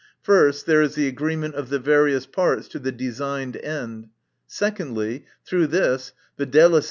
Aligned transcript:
First, 0.23 0.65
there 0.65 0.81
is 0.81 0.95
the 0.95 1.07
agreement 1.07 1.53
of 1.53 1.69
the 1.69 1.77
various 1.77 2.25
parts 2.25 2.67
to 2.69 2.79
the 2.79 2.91
designed 2.91 3.55
end. 3.57 4.07
Secondly, 4.47 5.25
through 5.45 5.67
this, 5.67 6.11
viz. 6.39 6.79